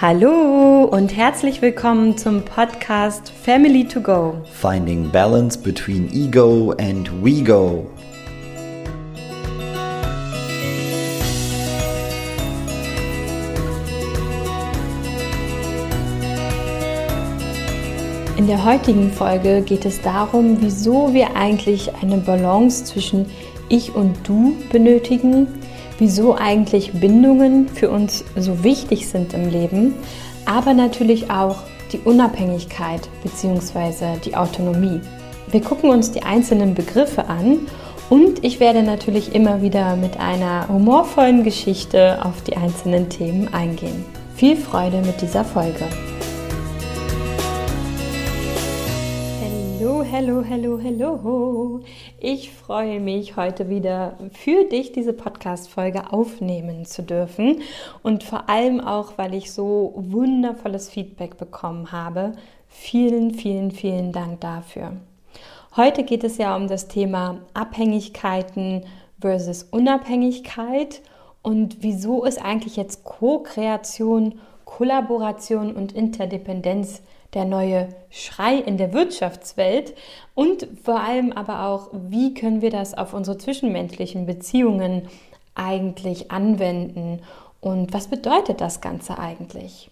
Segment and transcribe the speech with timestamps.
[0.00, 4.40] Hallo und herzlich willkommen zum Podcast Family to Go.
[4.44, 7.84] Finding balance between ego and we go.
[18.36, 23.26] In der heutigen Folge geht es darum, wieso wir eigentlich eine Balance zwischen
[23.68, 25.48] ich und du benötigen
[25.98, 29.94] wieso eigentlich Bindungen für uns so wichtig sind im Leben,
[30.46, 31.56] aber natürlich auch
[31.92, 34.18] die Unabhängigkeit bzw.
[34.24, 35.00] die Autonomie.
[35.50, 37.60] Wir gucken uns die einzelnen Begriffe an
[38.10, 44.04] und ich werde natürlich immer wieder mit einer humorvollen Geschichte auf die einzelnen Themen eingehen.
[44.34, 45.84] Viel Freude mit dieser Folge.
[50.10, 51.80] Hallo, hallo, hallo.
[52.18, 57.60] Ich freue mich, heute wieder für dich diese Podcast-Folge aufnehmen zu dürfen
[58.02, 62.32] und vor allem auch, weil ich so wundervolles Feedback bekommen habe.
[62.68, 64.92] Vielen, vielen, vielen Dank dafür.
[65.76, 68.86] Heute geht es ja um das Thema Abhängigkeiten
[69.20, 71.02] versus Unabhängigkeit
[71.42, 77.02] und wieso ist eigentlich jetzt Co-Kreation, Kollaboration und Interdependenz
[77.34, 79.94] der neue Schrei in der Wirtschaftswelt
[80.34, 85.08] und vor allem aber auch, wie können wir das auf unsere zwischenmenschlichen Beziehungen
[85.54, 87.20] eigentlich anwenden
[87.60, 89.90] und was bedeutet das Ganze eigentlich?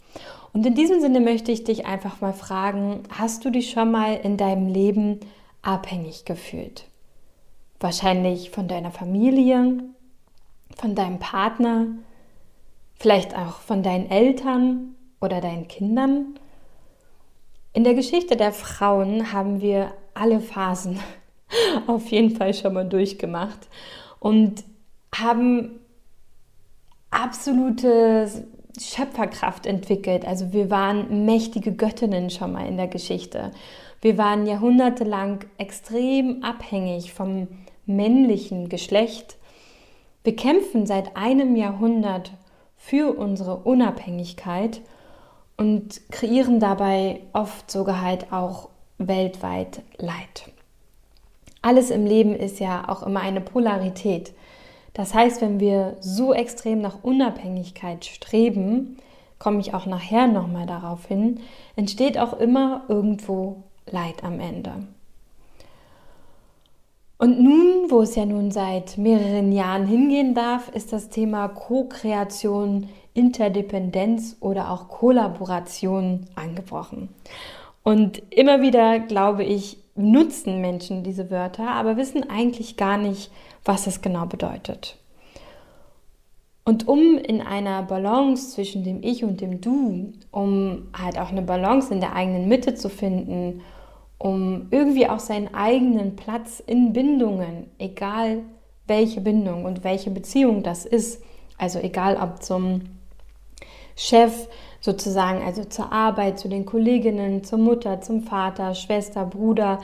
[0.53, 4.15] Und in diesem Sinne möchte ich dich einfach mal fragen, hast du dich schon mal
[4.15, 5.21] in deinem Leben
[5.61, 6.87] abhängig gefühlt?
[7.81, 9.85] Wahrscheinlich von deiner Familie,
[10.77, 11.89] von deinem Partner,
[12.95, 16.39] vielleicht auch von deinen Eltern oder deinen Kindern?
[17.77, 20.99] In der Geschichte der Frauen haben wir alle Phasen
[21.87, 23.69] auf jeden Fall schon mal durchgemacht
[24.19, 24.65] und
[25.15, 25.79] haben
[27.11, 28.47] absolute
[28.81, 30.25] Schöpferkraft entwickelt.
[30.25, 33.51] Also wir waren mächtige Göttinnen schon mal in der Geschichte.
[34.01, 37.47] Wir waren jahrhundertelang extrem abhängig vom
[37.85, 39.37] männlichen Geschlecht.
[40.25, 42.33] Wir kämpfen seit einem Jahrhundert
[42.79, 44.81] für unsere Unabhängigkeit
[45.57, 48.69] und kreieren dabei oft sogar halt auch
[48.99, 50.51] weltweit Leid.
[51.63, 54.33] Alles im Leben ist ja auch immer eine Polarität.
[54.95, 58.99] Das heißt, wenn wir so extrem nach Unabhängigkeit streben,
[59.39, 61.41] komme ich auch nachher nochmal darauf hin,
[61.75, 64.73] entsteht auch immer irgendwo Leid am Ende.
[67.19, 72.89] Und nun, wo es ja nun seit mehreren Jahren hingehen darf, ist das Thema Co-Kreation
[73.17, 77.09] Interdependenz oder auch Kollaboration angebrochen.
[77.83, 83.31] Und immer wieder, glaube ich, nutzen Menschen diese Wörter, aber wissen eigentlich gar nicht,
[83.65, 84.97] was es genau bedeutet.
[86.65, 91.43] Und um in einer Balance zwischen dem Ich und dem Du, um halt auch eine
[91.43, 93.63] Balance in der eigenen Mitte zu finden,
[94.19, 98.43] um irgendwie auch seinen eigenen Platz in Bindungen, egal
[98.89, 101.23] welche Bindung und welche Beziehung das ist,
[101.57, 102.83] also egal ob zum
[103.97, 104.49] Chef
[104.81, 109.81] sozusagen, also zur Arbeit, zu den Kolleginnen, zur Mutter, zum Vater, Schwester, Bruder,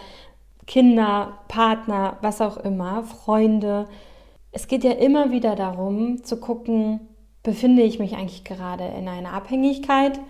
[0.66, 3.88] Kinder, Partner, was auch immer, Freunde.
[4.52, 7.00] Es geht ja immer wieder darum zu gucken,
[7.42, 10.20] befinde ich mich eigentlich gerade in einer Abhängigkeit?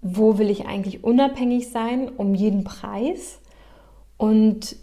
[0.00, 3.40] Wo will ich eigentlich unabhängig sein um jeden Preis?
[4.16, 4.76] Und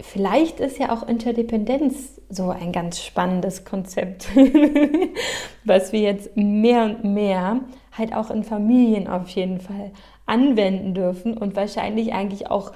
[0.00, 4.28] vielleicht ist ja auch Interdependenz so ein ganz spannendes Konzept,
[5.64, 7.60] was wir jetzt mehr und mehr
[7.96, 9.90] halt auch in Familien auf jeden Fall
[10.26, 12.72] anwenden dürfen und wahrscheinlich eigentlich auch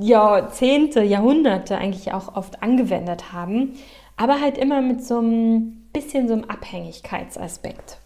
[0.00, 3.74] Jahrzehnte, Jahrhunderte eigentlich auch oft angewendet haben,
[4.16, 7.98] aber halt immer mit so einem bisschen so einem Abhängigkeitsaspekt.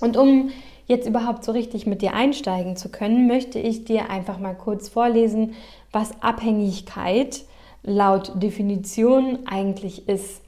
[0.00, 0.50] Und um
[0.86, 4.88] jetzt überhaupt so richtig mit dir einsteigen zu können, möchte ich dir einfach mal kurz
[4.88, 5.54] vorlesen,
[5.92, 7.51] was Abhängigkeit ist
[7.82, 10.42] laut Definition eigentlich ist.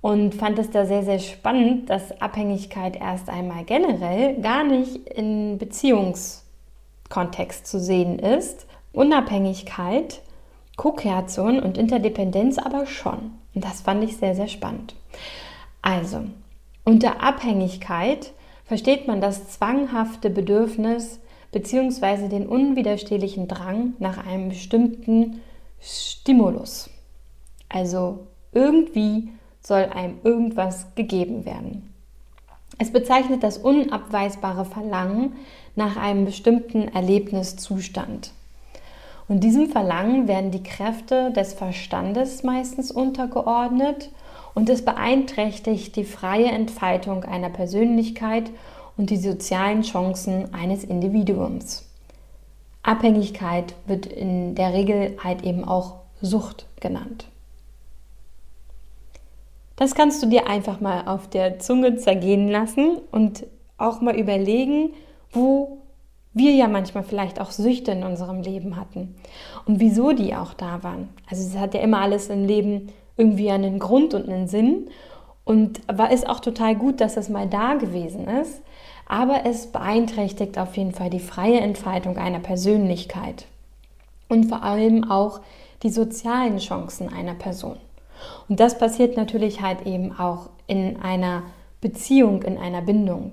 [0.00, 5.58] Und fand es da sehr, sehr spannend, dass Abhängigkeit erst einmal generell gar nicht in
[5.58, 8.66] Beziehungskontext zu sehen ist.
[8.92, 10.22] Unabhängigkeit,
[10.76, 13.32] Co-Kreation und Interdependenz aber schon.
[13.54, 14.94] Und das fand ich sehr, sehr spannend.
[15.82, 16.22] Also,
[16.84, 18.32] unter Abhängigkeit
[18.64, 21.20] versteht man das zwanghafte Bedürfnis
[21.52, 22.28] bzw.
[22.28, 25.42] den unwiderstehlichen Drang nach einem bestimmten
[25.80, 26.90] Stimulus.
[27.68, 29.30] Also irgendwie
[29.62, 31.92] soll einem irgendwas gegeben werden.
[32.78, 35.34] Es bezeichnet das unabweisbare Verlangen
[35.76, 38.32] nach einem bestimmten Erlebniszustand.
[39.28, 44.10] Und diesem Verlangen werden die Kräfte des Verstandes meistens untergeordnet
[44.54, 48.50] und es beeinträchtigt die freie Entfaltung einer Persönlichkeit
[48.96, 51.89] und die sozialen Chancen eines Individuums.
[52.82, 57.26] Abhängigkeit wird in der Regel halt eben auch Sucht genannt.
[59.76, 63.46] Das kannst du dir einfach mal auf der Zunge zergehen lassen und
[63.78, 64.90] auch mal überlegen,
[65.32, 65.78] wo
[66.32, 69.16] wir ja manchmal vielleicht auch Süchte in unserem Leben hatten
[69.66, 71.08] und wieso die auch da waren.
[71.28, 74.88] Also es hat ja immer alles im Leben irgendwie einen Grund und einen Sinn
[75.44, 78.62] und war ist auch total gut, dass es mal da gewesen ist,
[79.10, 83.46] aber es beeinträchtigt auf jeden Fall die freie Entfaltung einer Persönlichkeit
[84.28, 85.40] und vor allem auch
[85.82, 87.76] die sozialen Chancen einer Person.
[88.48, 91.42] Und das passiert natürlich halt eben auch in einer
[91.80, 93.32] Beziehung, in einer Bindung.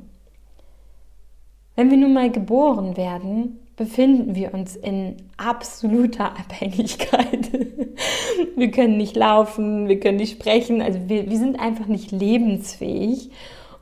[1.76, 7.52] Wenn wir nun mal geboren werden, befinden wir uns in absoluter Abhängigkeit.
[8.56, 13.30] wir können nicht laufen, wir können nicht sprechen, also wir, wir sind einfach nicht lebensfähig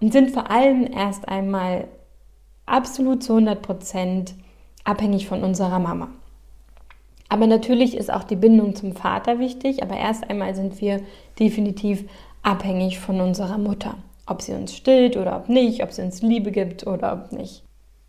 [0.05, 1.87] und sind vor allem erst einmal
[2.67, 4.35] absolut zu 100 Prozent
[4.83, 6.09] abhängig von unserer Mama.
[7.27, 11.01] Aber natürlich ist auch die Bindung zum Vater wichtig, aber erst einmal sind wir
[11.39, 12.03] definitiv
[12.43, 13.95] abhängig von unserer Mutter.
[14.27, 17.63] Ob sie uns stillt oder ob nicht, ob sie uns Liebe gibt oder ob nicht.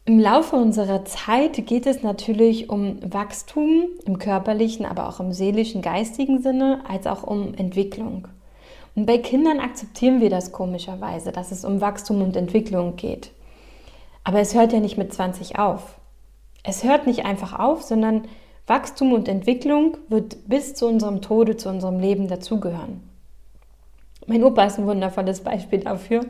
[0.05, 5.81] Im Laufe unserer Zeit geht es natürlich um Wachstum im körperlichen, aber auch im seelischen,
[5.81, 8.29] geistigen Sinne, als auch um Entwicklung.
[8.97, 13.31] Und bei Kindern akzeptieren wir das komischerweise, dass es um Wachstum und Entwicklung geht.
[14.25, 15.99] Aber es hört ja nicht mit 20 auf.
[16.65, 18.27] Es hört nicht einfach auf, sondern
[18.67, 23.03] Wachstum und Entwicklung wird bis zu unserem Tode, zu unserem Leben dazugehören.
[24.27, 26.27] Mein Opa ist ein wundervolles Beispiel dafür.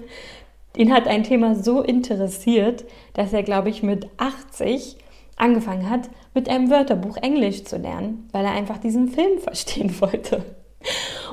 [0.76, 2.84] Ihn hat ein Thema so interessiert,
[3.14, 4.98] dass er, glaube ich, mit 80
[5.36, 10.44] angefangen hat, mit einem Wörterbuch Englisch zu lernen, weil er einfach diesen Film verstehen wollte.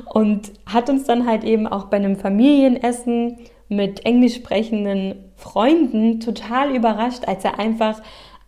[0.06, 3.38] Und hat uns dann halt eben auch bei einem Familienessen
[3.70, 8.02] mit englisch sprechenden Freunden total überrascht, als er einfach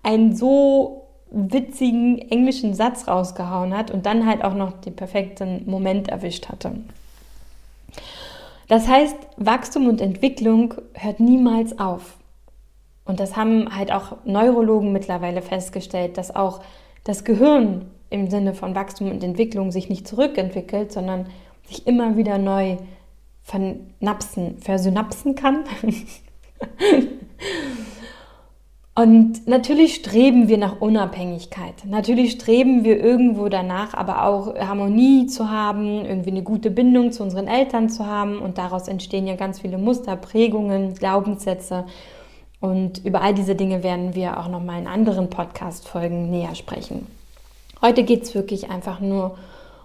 [0.04, 6.08] einen so witzigen englischen Satz rausgehauen hat und dann halt auch noch den perfekten Moment
[6.08, 6.72] erwischt hatte.
[8.68, 12.18] Das heißt, Wachstum und Entwicklung hört niemals auf.
[13.06, 16.62] Und das haben halt auch Neurologen mittlerweile festgestellt, dass auch
[17.04, 21.28] das Gehirn im Sinne von Wachstum und Entwicklung sich nicht zurückentwickelt, sondern
[21.68, 22.78] sich immer wieder neu
[23.44, 25.66] vernapsen, versynapsen kann.
[28.98, 31.84] Und natürlich streben wir nach Unabhängigkeit.
[31.86, 37.22] Natürlich streben wir irgendwo danach, aber auch Harmonie zu haben, irgendwie eine gute Bindung zu
[37.22, 38.40] unseren Eltern zu haben.
[38.40, 41.84] Und daraus entstehen ja ganz viele Muster, Prägungen, Glaubenssätze.
[42.62, 47.06] Und über all diese Dinge werden wir auch nochmal in anderen Podcast-Folgen näher sprechen.
[47.86, 49.38] Heute geht es wirklich einfach nur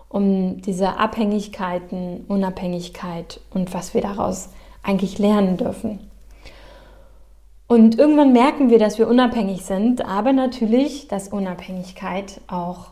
[0.08, 4.48] um diese Abhängigkeiten, Unabhängigkeit und was wir daraus
[4.82, 5.98] eigentlich lernen dürfen.
[7.66, 12.86] Und irgendwann merken wir, dass wir unabhängig sind, aber natürlich, dass Unabhängigkeit auch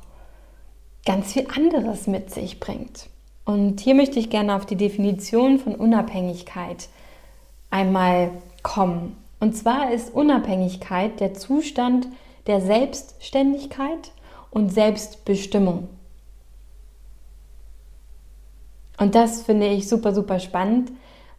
[1.07, 3.09] ganz viel anderes mit sich bringt.
[3.47, 6.91] Und hier möchte ich gerne auf die Definition von Unabhängigkeit
[7.71, 8.31] einmal
[8.63, 9.17] kommen.
[9.41, 12.09] Und zwar ist Unabhängigkeit der Zustand
[12.47, 14.13] der Selbstständigkeit
[14.51, 15.89] und Selbstbestimmung.
[18.99, 20.91] Und das finde ich super, super spannend,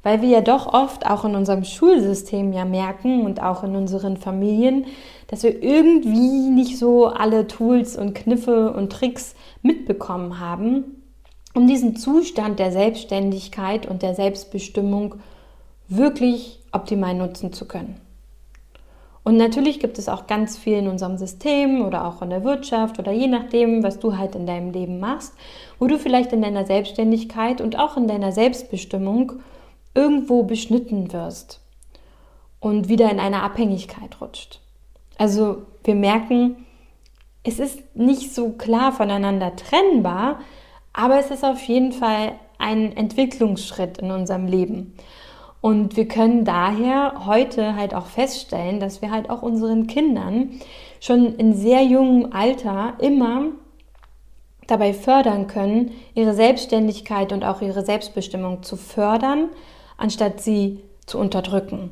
[0.01, 4.15] weil wir ja doch oft auch in unserem Schulsystem ja merken und auch in unseren
[4.15, 4.86] Familien,
[5.27, 11.03] dass wir irgendwie nicht so alle Tools und Kniffe und Tricks mitbekommen haben,
[11.53, 15.15] um diesen Zustand der Selbstständigkeit und der Selbstbestimmung
[15.89, 18.00] wirklich optimal nutzen zu können.
[19.29, 22.98] Und natürlich gibt es auch ganz viel in unserem System oder auch in der Wirtschaft
[22.98, 25.36] oder je nachdem, was du halt in deinem Leben machst,
[25.77, 29.33] wo du vielleicht in deiner Selbstständigkeit und auch in deiner Selbstbestimmung
[29.93, 31.62] irgendwo beschnitten wirst
[32.59, 34.62] und wieder in eine Abhängigkeit rutscht.
[35.19, 36.65] Also wir merken,
[37.43, 40.39] es ist nicht so klar voneinander trennbar,
[40.91, 44.95] aber es ist auf jeden Fall ein Entwicklungsschritt in unserem Leben.
[45.61, 50.51] Und wir können daher heute halt auch feststellen, dass wir halt auch unseren Kindern
[51.01, 53.47] schon in sehr jungem Alter immer
[54.67, 59.49] dabei fördern können, ihre Selbstständigkeit und auch ihre Selbstbestimmung zu fördern,
[59.97, 61.91] anstatt sie zu unterdrücken.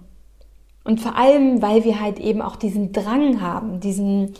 [0.84, 4.36] Und vor allem, weil wir halt eben auch diesen Drang haben, diesen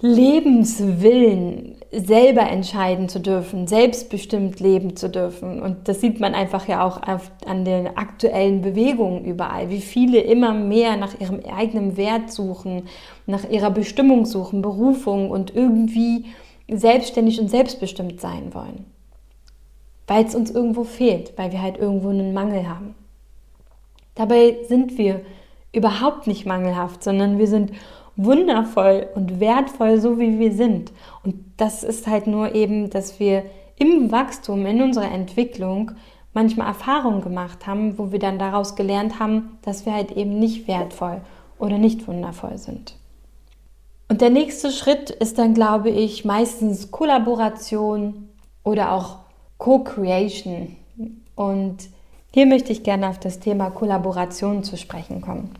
[0.00, 5.62] Lebenswillen, selber entscheiden zu dürfen, selbstbestimmt leben zu dürfen.
[5.62, 10.52] Und das sieht man einfach ja auch an den aktuellen Bewegungen überall, wie viele immer
[10.52, 12.84] mehr nach ihrem eigenen Wert suchen,
[13.26, 16.26] nach ihrer Bestimmung suchen, Berufung und irgendwie
[16.68, 18.84] selbstständig und selbstbestimmt sein wollen
[20.06, 22.94] weil es uns irgendwo fehlt, weil wir halt irgendwo einen Mangel haben.
[24.14, 25.20] Dabei sind wir
[25.72, 27.72] überhaupt nicht mangelhaft, sondern wir sind
[28.16, 30.92] wundervoll und wertvoll, so wie wir sind.
[31.24, 33.44] Und das ist halt nur eben, dass wir
[33.76, 35.92] im Wachstum, in unserer Entwicklung
[36.32, 40.68] manchmal Erfahrungen gemacht haben, wo wir dann daraus gelernt haben, dass wir halt eben nicht
[40.68, 41.20] wertvoll
[41.58, 42.96] oder nicht wundervoll sind.
[44.08, 48.28] Und der nächste Schritt ist dann, glaube ich, meistens Kollaboration
[48.62, 49.16] oder auch
[49.58, 50.76] Co-Creation.
[51.34, 51.76] Und
[52.32, 55.50] hier möchte ich gerne auf das Thema Kollaboration zu sprechen kommen.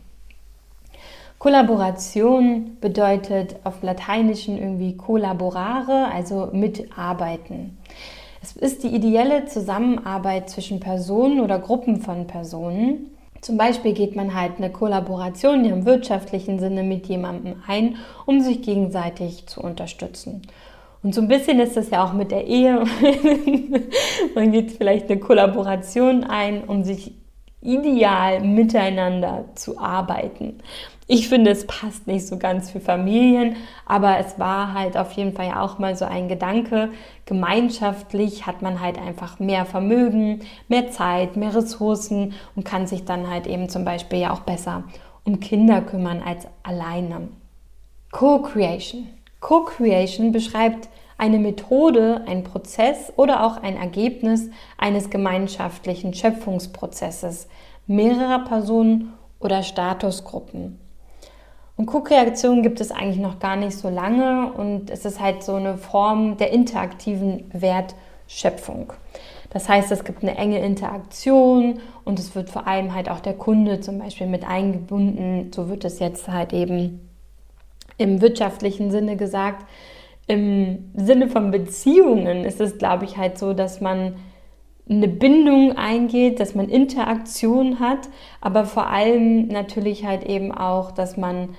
[1.39, 7.77] Kollaboration bedeutet auf Lateinischen irgendwie collaborare, also mitarbeiten.
[8.41, 13.11] Es ist die ideelle Zusammenarbeit zwischen Personen oder Gruppen von Personen.
[13.41, 18.63] Zum Beispiel geht man halt eine Kollaboration im wirtschaftlichen Sinne mit jemandem ein, um sich
[18.63, 20.41] gegenseitig zu unterstützen.
[21.03, 22.83] Und so ein bisschen ist das ja auch mit der Ehe.
[24.35, 27.13] man geht vielleicht eine Kollaboration ein, um sich
[27.67, 30.59] ideal miteinander zu arbeiten.
[31.09, 33.55] Ich finde, es passt nicht so ganz für Familien,
[33.85, 36.89] aber es war halt auf jeden Fall ja auch mal so ein Gedanke.
[37.25, 43.29] Gemeinschaftlich hat man halt einfach mehr Vermögen, mehr Zeit, mehr Ressourcen und kann sich dann
[43.29, 44.83] halt eben zum Beispiel ja auch besser
[45.23, 47.27] um Kinder kümmern als alleine.
[48.11, 49.07] Co-Creation.
[49.41, 57.47] Co-Creation beschreibt eine Methode, ein Prozess oder auch ein Ergebnis eines gemeinschaftlichen Schöpfungsprozesses
[57.87, 60.79] mehrerer Personen oder Statusgruppen.
[61.75, 65.55] Und Co-Kreation gibt es eigentlich noch gar nicht so lange und es ist halt so
[65.55, 68.93] eine Form der interaktiven Wertschöpfung.
[69.51, 73.33] Das heißt, es gibt eine enge Interaktion und es wird vor allem halt auch der
[73.33, 75.51] Kunde zum Beispiel mit eingebunden.
[75.53, 77.07] So wird es jetzt halt eben
[77.97, 79.65] im wirtschaftlichen Sinne gesagt.
[80.27, 84.15] Im Sinne von Beziehungen ist es, glaube ich, halt so, dass man
[84.89, 91.17] eine Bindung eingeht, dass man Interaktion hat, aber vor allem natürlich halt eben auch, dass
[91.17, 91.55] man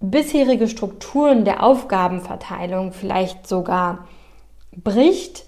[0.00, 4.06] bisherige Strukturen der Aufgabenverteilung vielleicht sogar
[4.74, 5.44] bricht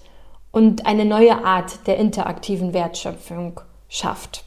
[0.51, 4.45] und eine neue Art der interaktiven Wertschöpfung schafft.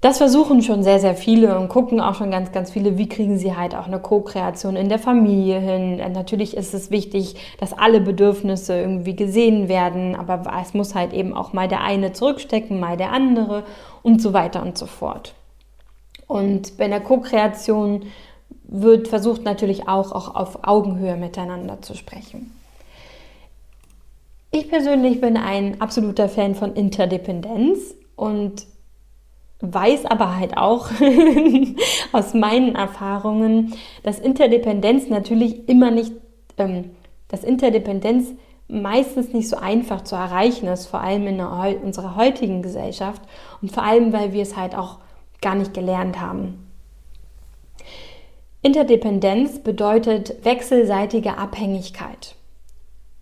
[0.00, 3.36] Das versuchen schon sehr, sehr viele und gucken auch schon ganz, ganz viele, wie kriegen
[3.36, 5.96] sie halt auch eine Co-Kreation in der Familie hin.
[6.12, 11.34] Natürlich ist es wichtig, dass alle Bedürfnisse irgendwie gesehen werden, aber es muss halt eben
[11.34, 13.64] auch mal der eine zurückstecken, mal der andere
[14.04, 15.34] und so weiter und so fort.
[16.28, 18.04] Und bei der Co-Kreation
[18.68, 22.52] wird versucht natürlich auch, auch auf Augenhöhe miteinander zu sprechen.
[24.52, 28.66] Ich persönlich bin ein absoluter Fan von Interdependenz und
[29.60, 30.90] weiß aber halt auch
[32.12, 36.12] aus meinen Erfahrungen, dass Interdependenz natürlich immer nicht,
[36.58, 36.90] ähm,
[37.28, 38.34] dass Interdependenz
[38.68, 43.22] meistens nicht so einfach zu erreichen ist, vor allem in unserer heutigen Gesellschaft
[43.62, 44.98] und vor allem, weil wir es halt auch
[45.40, 46.66] gar nicht gelernt haben.
[48.60, 52.34] Interdependenz bedeutet wechselseitige Abhängigkeit.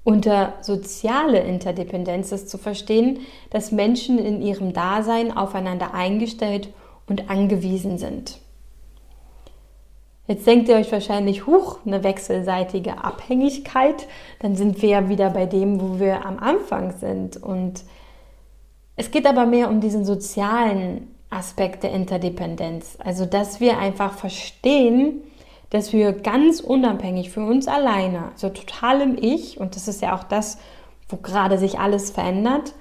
[0.07, 3.19] Unter soziale Interdependenz ist zu verstehen,
[3.51, 6.73] dass Menschen in ihrem Dasein aufeinander eingestellt
[7.09, 8.39] und angewiesen sind.
[10.29, 14.07] Jetzt denkt ihr euch wahrscheinlich, huch, eine wechselseitige Abhängigkeit,
[14.39, 17.37] dann sind wir ja wieder bei dem, wo wir am Anfang sind.
[17.37, 17.83] Und
[18.95, 22.97] es geht aber mehr um diesen sozialen Aspekt der Interdependenz.
[23.01, 25.23] Also, dass wir einfach verstehen,
[25.71, 30.15] dass wir ganz unabhängig für uns alleine, so total im Ich, und das ist ja
[30.15, 30.59] auch das,
[31.09, 32.75] wo gerade sich alles verändert,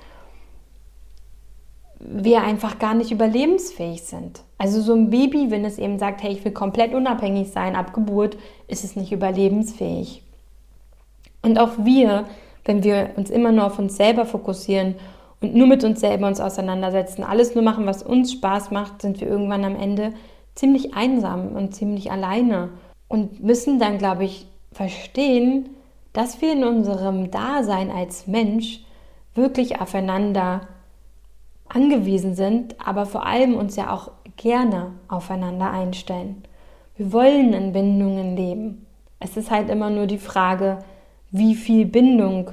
[2.00, 4.42] wir einfach gar nicht überlebensfähig sind.
[4.58, 7.94] Also so ein Baby, wenn es eben sagt, hey, ich will komplett unabhängig sein ab
[7.94, 8.38] Geburt,
[8.68, 10.22] ist es nicht überlebensfähig.
[11.42, 12.26] Und auch wir,
[12.64, 14.96] wenn wir uns immer nur auf uns selber fokussieren
[15.42, 19.20] und nur mit uns selber uns auseinandersetzen, alles nur machen, was uns Spaß macht, sind
[19.22, 20.14] wir irgendwann am Ende
[20.56, 22.70] ziemlich einsam und ziemlich alleine
[23.08, 25.70] und müssen dann, glaube ich, verstehen,
[26.14, 28.82] dass wir in unserem Dasein als Mensch
[29.34, 30.62] wirklich aufeinander
[31.68, 36.44] angewiesen sind, aber vor allem uns ja auch gerne aufeinander einstellen.
[36.96, 38.86] Wir wollen in Bindungen leben.
[39.20, 40.80] Es ist halt immer nur die Frage,
[41.32, 42.52] wie viel Bindung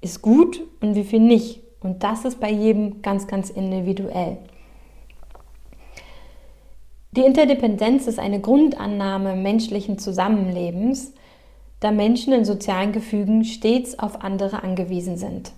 [0.00, 1.60] ist gut und wie viel nicht.
[1.80, 4.38] Und das ist bei jedem ganz, ganz individuell.
[7.12, 11.12] Die Interdependenz ist eine Grundannahme menschlichen Zusammenlebens,
[11.80, 15.50] da Menschen in sozialen Gefügen stets auf andere angewiesen sind.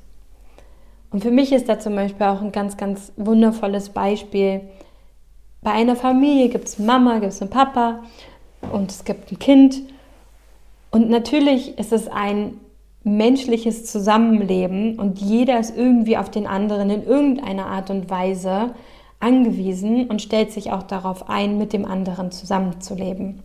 [1.10, 4.62] Und für mich ist da zum Beispiel auch ein ganz, ganz wundervolles Beispiel.
[5.60, 8.02] Bei einer Familie gibt es Mama, gibt es einen Papa
[8.72, 9.82] und es gibt ein Kind.
[10.90, 12.54] Und natürlich ist es ein
[13.04, 18.74] menschliches Zusammenleben und jeder ist irgendwie auf den anderen in irgendeiner Art und Weise
[19.22, 23.42] angewiesen und stellt sich auch darauf ein, mit dem anderen zusammenzuleben.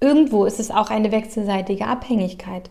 [0.00, 2.70] Irgendwo ist es auch eine wechselseitige Abhängigkeit.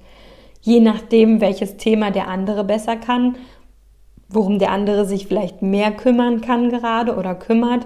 [0.61, 3.35] Je nachdem, welches Thema der andere besser kann,
[4.29, 7.85] worum der andere sich vielleicht mehr kümmern kann gerade oder kümmert.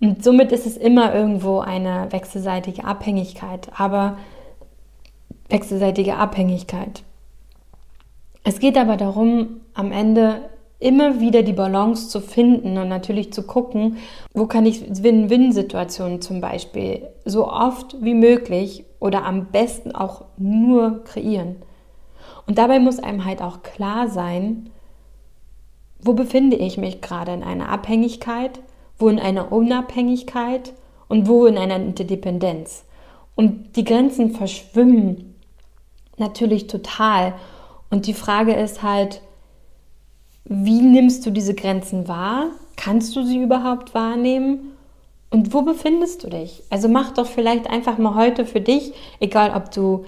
[0.00, 3.68] Und somit ist es immer irgendwo eine wechselseitige Abhängigkeit.
[3.76, 4.16] Aber
[5.48, 7.02] wechselseitige Abhängigkeit.
[8.44, 10.40] Es geht aber darum, am Ende
[10.82, 13.98] immer wieder die Balance zu finden und natürlich zu gucken,
[14.34, 21.04] wo kann ich Win-Win-Situationen zum Beispiel so oft wie möglich oder am besten auch nur
[21.04, 21.56] kreieren.
[22.46, 24.70] Und dabei muss einem halt auch klar sein,
[26.00, 28.60] wo befinde ich mich gerade in einer Abhängigkeit,
[28.98, 30.72] wo in einer Unabhängigkeit
[31.08, 32.84] und wo in einer Interdependenz.
[33.36, 35.34] Und die Grenzen verschwimmen
[36.16, 37.34] natürlich total.
[37.90, 39.22] Und die Frage ist halt,
[40.44, 42.46] wie nimmst du diese Grenzen wahr?
[42.76, 44.72] Kannst du sie überhaupt wahrnehmen?
[45.30, 46.62] Und wo befindest du dich?
[46.68, 50.04] Also mach doch vielleicht einfach mal heute für dich, egal ob du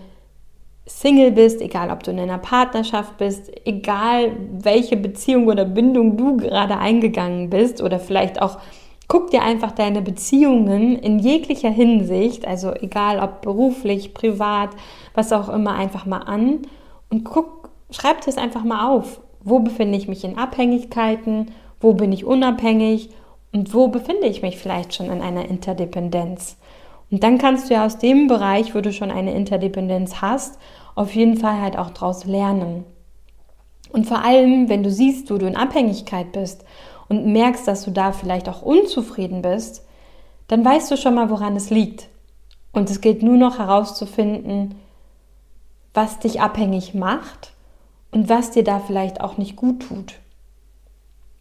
[0.86, 6.36] Single bist, egal ob du in einer Partnerschaft bist, egal welche Beziehung oder Bindung du
[6.36, 8.58] gerade eingegangen bist oder vielleicht auch
[9.08, 14.70] guck dir einfach deine Beziehungen in jeglicher Hinsicht, also egal ob beruflich, privat,
[15.14, 16.62] was auch immer, einfach mal an
[17.10, 19.20] und guck, schreib es einfach mal auf.
[19.44, 21.52] Wo befinde ich mich in Abhängigkeiten?
[21.78, 23.10] Wo bin ich unabhängig?
[23.52, 26.56] Und wo befinde ich mich vielleicht schon in einer Interdependenz?
[27.10, 30.58] Und dann kannst du ja aus dem Bereich, wo du schon eine Interdependenz hast,
[30.94, 32.84] auf jeden Fall halt auch daraus lernen.
[33.92, 36.64] Und vor allem, wenn du siehst, wo du in Abhängigkeit bist
[37.08, 39.84] und merkst, dass du da vielleicht auch unzufrieden bist,
[40.48, 42.08] dann weißt du schon mal, woran es liegt.
[42.72, 44.74] Und es gilt nur noch herauszufinden,
[45.92, 47.53] was dich abhängig macht
[48.14, 50.14] und was dir da vielleicht auch nicht gut tut.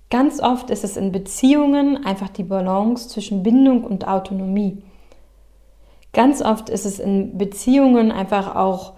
[0.09, 4.81] Ganz oft ist es in Beziehungen einfach die Balance zwischen Bindung und Autonomie.
[6.13, 8.93] Ganz oft ist es in Beziehungen einfach auch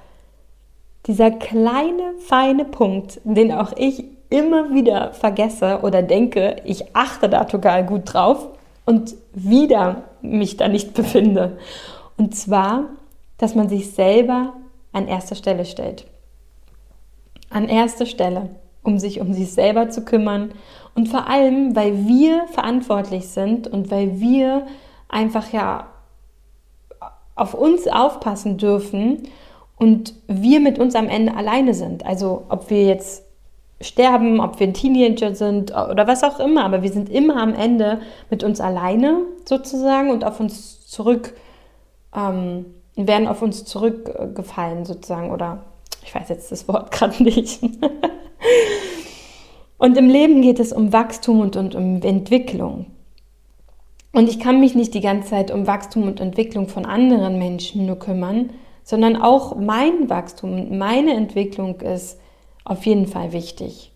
[1.06, 7.44] dieser kleine, feine Punkt, den auch ich immer wieder vergesse oder denke, ich achte da
[7.44, 8.48] total gut drauf
[8.86, 11.58] und wieder mich da nicht befinde.
[12.18, 12.86] Und zwar,
[13.38, 14.54] dass man sich selber
[14.94, 16.08] an erster Stelle stellt
[17.56, 18.50] an erster Stelle,
[18.84, 20.52] um sich um sich selber zu kümmern
[20.94, 24.68] und vor allem, weil wir verantwortlich sind und weil wir
[25.08, 25.88] einfach ja
[27.36, 29.24] auf uns aufpassen dürfen
[29.78, 32.06] und wir mit uns am Ende alleine sind.
[32.06, 33.24] Also ob wir jetzt
[33.80, 37.54] sterben, ob wir ein Teenager sind oder was auch immer, aber wir sind immer am
[37.54, 41.34] Ende mit uns alleine sozusagen und auf uns zurück,
[42.14, 42.66] ähm,
[42.98, 45.64] werden auf uns zurückgefallen sozusagen oder
[46.06, 47.60] ich weiß jetzt das Wort gerade nicht.
[49.78, 52.88] und im Leben geht es um Wachstum und, und um Entwicklung.
[54.14, 57.86] Und ich kann mich nicht die ganze Zeit um Wachstum und Entwicklung von anderen Menschen
[57.86, 58.52] nur kümmern,
[58.84, 62.18] sondern auch mein Wachstum und meine Entwicklung ist
[62.64, 63.92] auf jeden Fall wichtig.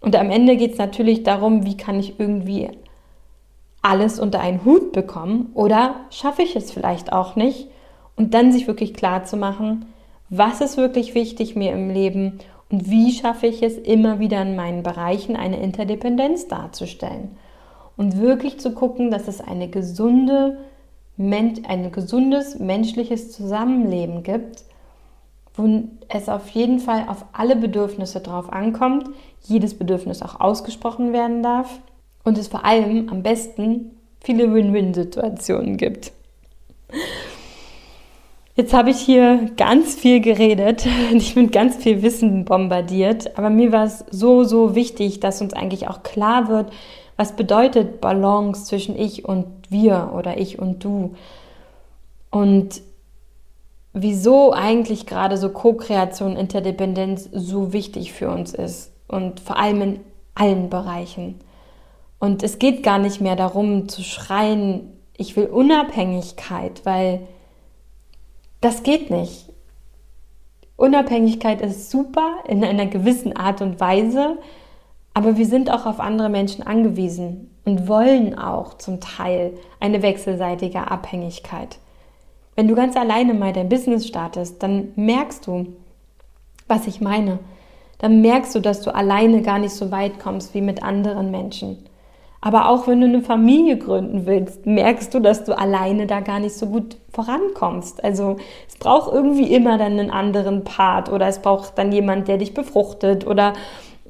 [0.00, 2.68] Und am Ende geht es natürlich darum, wie kann ich irgendwie
[3.80, 7.68] alles unter einen Hut bekommen oder schaffe ich es vielleicht auch nicht
[8.16, 9.86] und dann sich wirklich klar zu machen,
[10.30, 12.38] was ist wirklich wichtig mir im Leben
[12.70, 17.36] und wie schaffe ich es immer wieder in meinen Bereichen eine Interdependenz darzustellen
[17.96, 20.58] und wirklich zu gucken, dass es eine gesunde,
[21.18, 24.64] ein gesundes menschliches Zusammenleben gibt,
[25.54, 29.08] wo es auf jeden Fall auf alle Bedürfnisse drauf ankommt,
[29.42, 31.80] jedes Bedürfnis auch ausgesprochen werden darf
[32.22, 36.12] und es vor allem am besten viele Win-Win-Situationen gibt.
[38.58, 43.50] Jetzt habe ich hier ganz viel geredet und ich bin ganz viel Wissen bombardiert, aber
[43.50, 46.72] mir war es so, so wichtig, dass uns eigentlich auch klar wird,
[47.16, 51.14] was bedeutet Balance zwischen ich und wir oder ich und du.
[52.30, 52.82] Und
[53.92, 60.00] wieso eigentlich gerade so Co-Kreation, Interdependenz so wichtig für uns ist und vor allem in
[60.34, 61.36] allen Bereichen.
[62.18, 67.20] Und es geht gar nicht mehr darum zu schreien, ich will Unabhängigkeit, weil
[68.60, 69.48] das geht nicht.
[70.76, 74.38] Unabhängigkeit ist super in einer gewissen Art und Weise,
[75.12, 80.90] aber wir sind auch auf andere Menschen angewiesen und wollen auch zum Teil eine wechselseitige
[80.90, 81.78] Abhängigkeit.
[82.54, 85.66] Wenn du ganz alleine mal dein Business startest, dann merkst du,
[86.68, 87.40] was ich meine.
[87.98, 91.84] Dann merkst du, dass du alleine gar nicht so weit kommst wie mit anderen Menschen.
[92.40, 96.38] Aber auch wenn du eine Familie gründen willst, merkst du, dass du alleine da gar
[96.38, 98.02] nicht so gut vorankommst.
[98.04, 98.36] Also
[98.68, 102.54] es braucht irgendwie immer dann einen anderen Part oder es braucht dann jemand, der dich
[102.54, 103.54] befruchtet oder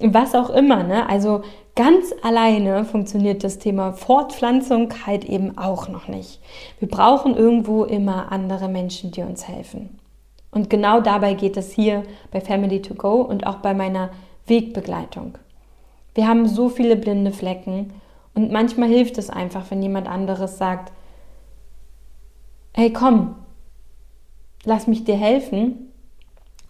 [0.01, 0.83] was auch immer.
[0.83, 1.09] Ne?
[1.09, 1.43] Also
[1.79, 6.41] Ganz alleine funktioniert das Thema Fortpflanzung halt eben auch noch nicht.
[6.81, 9.97] Wir brauchen irgendwo immer andere Menschen, die uns helfen.
[10.51, 14.11] Und genau dabei geht es hier bei Family to Go und auch bei meiner
[14.49, 15.39] Wegbegleitung.
[16.17, 17.93] Wir haben so viele blinde Flecken
[18.39, 20.93] und manchmal hilft es einfach, wenn jemand anderes sagt,
[22.73, 23.35] hey komm,
[24.63, 25.91] lass mich dir helfen.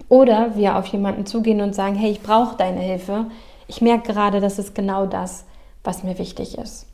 [0.08, 3.26] Oder wir auf jemanden zugehen und sagen, hey, ich brauche deine Hilfe,
[3.66, 5.44] ich merke gerade, das ist genau das,
[5.84, 6.86] was mir wichtig ist.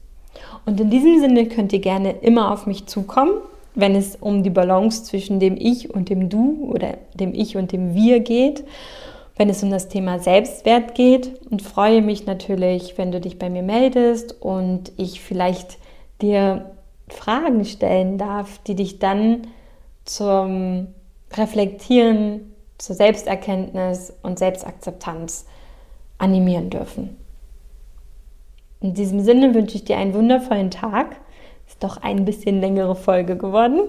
[0.67, 3.35] Und in diesem Sinne könnt ihr gerne immer auf mich zukommen,
[3.77, 7.71] wenn es um die Balance zwischen dem Ich und dem Du oder dem Ich und
[7.71, 8.65] dem Wir geht,
[9.37, 13.51] wenn es um das Thema Selbstwert geht und freue mich natürlich, wenn du dich bei
[13.51, 15.79] mir meldest und ich vielleicht
[16.23, 16.71] dir
[17.09, 19.49] Fragen stellen darf, die dich dann
[20.05, 20.89] zum
[21.33, 25.47] Reflektieren, zur Selbsterkenntnis und Selbstakzeptanz
[26.19, 27.17] animieren dürfen.
[28.81, 31.17] In diesem Sinne wünsche ich dir einen wundervollen Tag.
[31.85, 33.81] Doch ein bisschen längere Folge geworden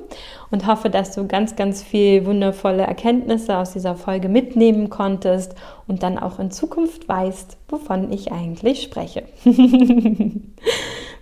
[0.52, 5.56] und hoffe, dass du ganz, ganz viel wundervolle Erkenntnisse aus dieser Folge mitnehmen konntest
[5.88, 9.24] und dann auch in Zukunft weißt, wovon ich eigentlich spreche.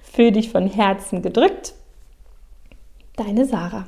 [0.01, 1.75] Fühl dich von Herzen gedrückt.
[3.17, 3.85] Deine Sarah.